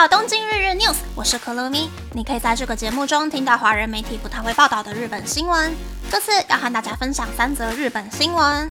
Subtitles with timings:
[0.00, 1.90] 到东京日日 news，我是可乐咪。
[2.14, 5.76] 你可以在这个节目中听到华人媒体不太会报道的日本新闻。
[6.10, 8.70] 这次要和大家分享三则日本新闻。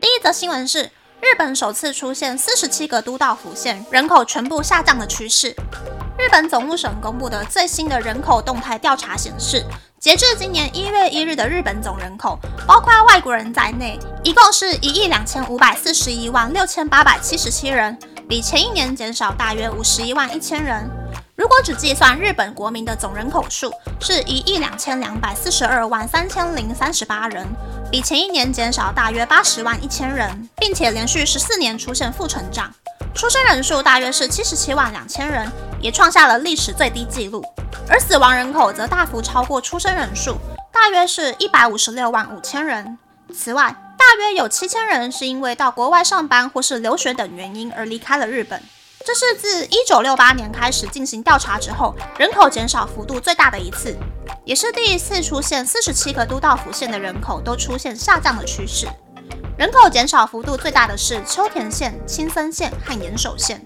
[0.00, 0.84] 第一则新闻是，
[1.20, 5.54] 日本首次出现四十七个都道府县人口全部下降的趋势。
[6.22, 9.64] 日本总务省公布的最新的人口动态调查显示。
[9.98, 17.98] 截至今年一月一日的日本总人口，包括外国人在内，一共是一亿两千五百四十一万六千八百七十七人，
[18.28, 20.88] 比前一年减少大约五十一万一千人。
[21.34, 27.44] 如果只计算日本国民的总人口数，是一亿两千两百四十二万三千零三十八人，
[27.90, 32.72] 比前一年减少大约八十万一千人，并且连续十四年出现负成长。
[33.14, 37.44] 出生人数大约是七十七万两千人，也创下了历史最低纪录。
[37.88, 40.36] 而死亡人口则大幅超过出生人数，
[40.72, 42.98] 大约是一百五十六万五千人。
[43.34, 48.62] 此外，大约有七千人是因为到国外上班或是留学等原因而离开了日本。
[49.04, 53.96] 这是自一九六八年开始进行调查之后，人口减少幅度最大的一次，
[54.44, 58.86] 也是第一次出现四十七个都道府县的人口都出现下降的趋势。
[59.62, 63.64] 人口减少幅度最大的是秋田县、青森县和岩手县。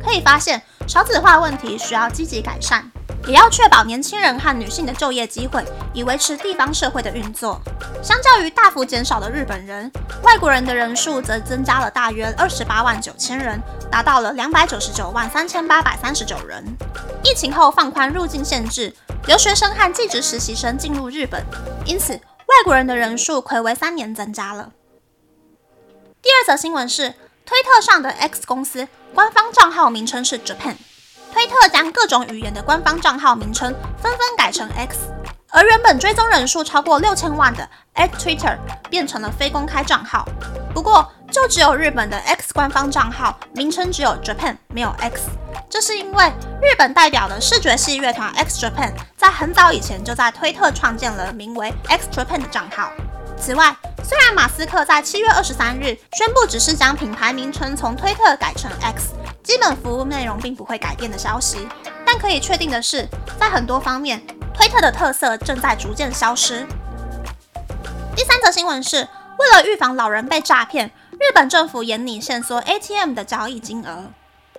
[0.00, 2.88] 可以发现，少子化问题需要积极改善。
[3.26, 7.60] 也要确保年轻人和女性的就业机会，以维持地方社会的运作。
[8.04, 9.90] 相较于大幅减少的日本人，
[10.22, 16.64] 外国人的人数则增加了大约二十八万九千人，达到了两百九十九万三千八百三十九人。
[17.24, 18.94] 疫情后放宽入境限制，
[19.26, 21.44] 留学生和技职实习生进入日本，
[21.84, 24.70] 因此外国人的人数暌违三年增加了。
[26.22, 30.76] 第二则新闻是，推特上的 X 公司官方账号名称是 Japan。
[31.32, 34.98] 推特将各种语言的官方账号名称纷纷改成 X，
[35.50, 38.56] 而原本追踪人数超过六千万的 X Twitter
[38.88, 40.24] 变成了非公开账号。
[40.72, 45.22] 不过，就只有日本的 X 官方账号名称只有 Japan，没有 X。
[45.68, 52.92] 这是因为日本代表的视觉系乐团 X Japan 在很早以前就在推特创建了名为 X Japan 的账号。
[53.44, 59.14] 此外，虽然马斯克在七月二十三日宣布只是将品牌名称从推特改成 X。
[59.42, 61.66] 基本服务内容并不会改变的消息，
[62.06, 63.08] 但可以确定的是，
[63.40, 64.22] 在很多方面，
[64.54, 66.64] 推特的特色正在逐渐消失。
[68.14, 69.08] 第三则新闻是，
[69.40, 74.12] 为了预防老人被诈骗，日本政府严拟限缩 ATM 的交易金额。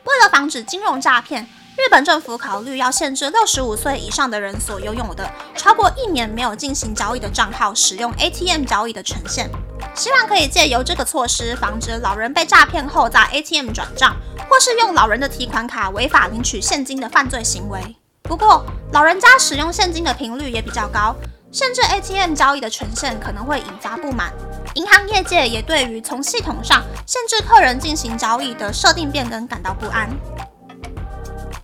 [0.04, 9.50] 为了防止金融诈骗，日本政府考虑要限制六十五岁以上的人所拥有的超过一年没有进行交易的账号使用 ATM 交易的权限。
[9.96, 14.16] 希望可以借由这个措施，防止老人被诈骗后在 ATM 转账，
[14.48, 17.96] 或是用老人的提款卡违法领取现金的犯罪行为。
[18.22, 21.16] 不过，老人家使用现金的频率也比较高，
[21.52, 24.32] 限制 ATM 交易的权限可能会引发不满。
[24.76, 30.10] 银行业界也对于从系统上限制客人进行交易的设定变更感到不安。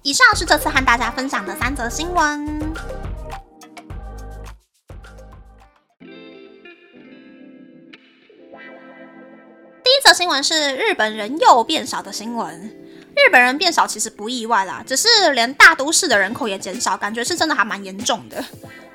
[0.02, 2.74] 以上是这次和大家分享的三则新闻。
[9.84, 12.58] 第一则新闻是日本人又变少的新闻。
[13.14, 18.42] 日本人变少其实不意外啦，只是连大都市的人口也减少，感觉是真的还蛮严重的。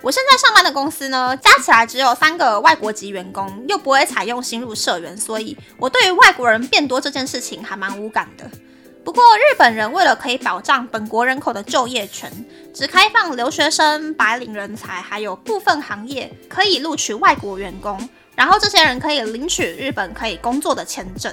[0.00, 8.50] 我现在上班的公司呢，加起来只有三个外国籍员工，又不会采用新入社员，所以我对于外国人变多这件事情还蛮无感的。
[9.04, 12.32] 不过日本人为了可以保障本国人口的就业权，
[12.72, 18.08] 只开放留学生、白领人才，还有部分行业可以录取外国员工。
[18.34, 21.32] 然后这些人可以领取日本可以工作的签证，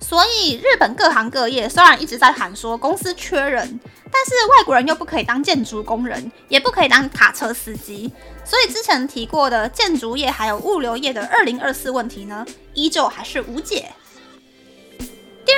[0.00, 8.10] 所以日本各行各业虽然一直在喊说公司缺人，但是外国人又不可以当建筑工人，也不可以当卡车司机，
[8.44, 13.90] 所以之前提过的建筑业还有物流业的二零二四问题呢，依旧还是无解。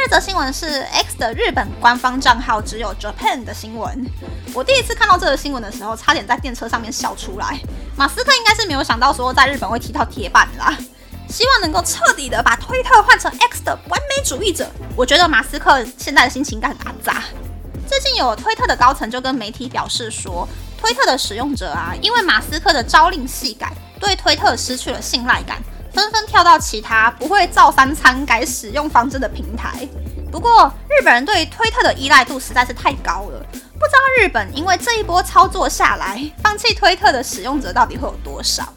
[0.04, 4.04] 这则新闻是 X 的日本官方账号只有 Japan 的新闻。
[4.52, 7.60] 我第一次看到这个新闻的时候，差点在电车上面笑出来。
[7.96, 10.76] 马斯克应该是没有想到说在日本会踢到铁板啦。
[11.28, 14.68] 希望能够彻底的把推特换成 X 的完美主义者。
[14.96, 17.22] 我觉得马斯克现在的心情应该很阿杂。
[17.86, 20.48] 最近有推特的高层就跟媒体表示说，
[20.80, 25.62] 推特的使用者啊，因为马斯克的朝令夕改，对推特失去了信赖感。
[25.92, 29.86] 纷纷跳到其他不会造三餐改使用方针的平台。
[30.30, 38.72] 不过，日本人对推特的依赖度实在是太高了，不知道日本因为这一波操作下来，放弃推特的使用者到底会有多少？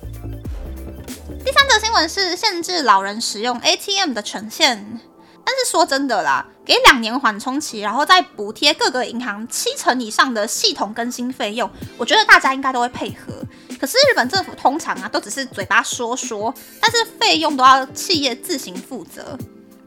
[1.46, 5.00] 第三则新闻是限制老人使用 ATM 的权限。
[5.46, 13.34] 但是说真的啦，给两年缓冲期，然后再补贴各个银行七成以上的系统更新费用，我觉得大家应该都会配合。
[13.80, 19.38] 可是日本政府通常啊，都只是嘴巴说说，但是费用都要企业自行负责。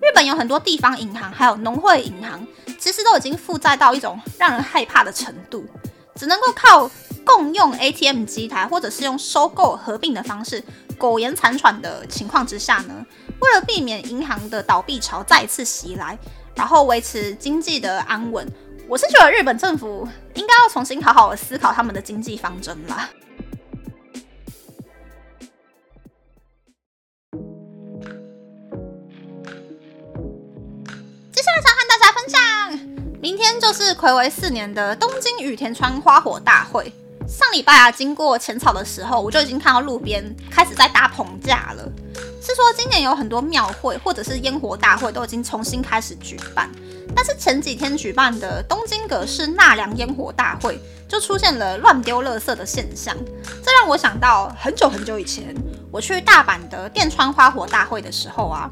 [0.00, 2.46] 日本有很多地方银行，还有农会银行，
[2.78, 5.66] 其实都已经负债到一种让人害怕的程度，
[6.14, 6.88] 只能够靠
[7.24, 10.62] 共用 ATM 机台，或者是用收购合并的方式
[10.96, 13.04] 苟延残喘的情况之下呢，
[13.40, 16.18] 为了避免银行的倒闭潮再次袭来，
[16.54, 18.46] 然后维持经济的安稳，
[18.88, 23.08] 我是觉得日本政府应该要重新好好思考他们的经济方针啦。
[33.20, 36.90] 明天就是暌违四年的东京羽田川花火大会。
[37.26, 41.92] 上礼拜啊，经过浅草的时候，我就已经看到路边开始在搭棚架了。
[42.40, 46.70] 是说今年有很多庙会或者是烟火大会都已经重新开始举办，
[47.14, 53.16] 但是前几天举办的东京葛饰纳凉烟火大会就出现了乱丢垃圾的现象，
[53.64, 55.54] 这让我想到很久很久以前
[55.90, 58.70] 我去大阪的电川花火大会的时候啊，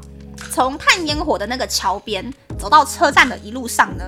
[0.51, 4.03] 从看烟火的那个桥边走到车站的一路上呢。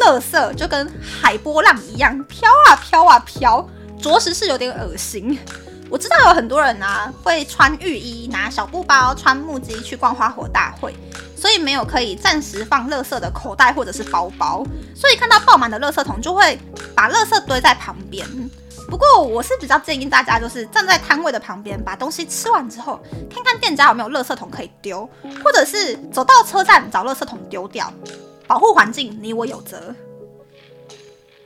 [0.00, 3.66] 垃圾就跟海波浪一样飘啊飘啊飘，
[3.98, 5.38] 着实是有点恶心。
[5.90, 10.94] 我知道有很多人啊会穿浴衣、拿小布包、穿木屐去逛花火大会，
[11.36, 14.64] 所以没有可以暂时放垃圾的口袋或者是包包，
[14.94, 16.58] 所以看到爆满的垃圾桶就会
[16.94, 18.26] 把垃圾堆在旁边。
[18.90, 23.00] 不过我是比较建议大家就是站在摊位的旁边，把东西吃完之后，
[23.30, 25.08] 看看店家有没有垃圾桶可以丢，
[25.44, 27.92] 或者是走到车站找垃圾桶丢掉。
[28.46, 29.94] 保护环境，你我有责。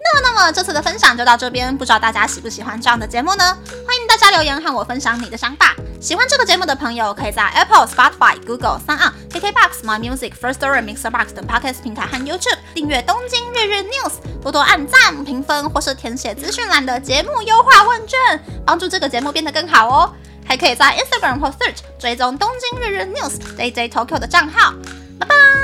[0.04, 3.44] 那么，那么这次的分享就到这边，不知道大家喜不喜欢这样的节目呢？
[3.86, 5.74] 欢迎大家留言和我分享你的想法。
[6.00, 14.12] 喜欢这个节目的朋友，可以在 Apple、Spotify、Google、s o n KKBox、My Music、First Story、Mixer Box 等 Podcast 平台和 YouTube 订阅《东京日日 News》，
[14.42, 18.18] 多多按赞、评分或是填写资讯栏的节目优化问卷，
[18.66, 20.12] 帮助这个节目变得更好哦。
[20.44, 24.74] 还可以在 Instagram 或 Search 追踪《东京日日 News》JJ Tokyo 的账号。
[25.20, 25.61] 拜拜